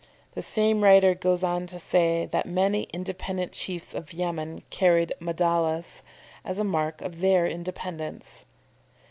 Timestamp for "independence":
7.45-8.45